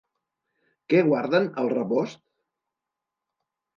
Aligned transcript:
Què 0.93 1.03
guarden 1.11 1.45
al 1.65 1.71
rebost? 1.75 2.25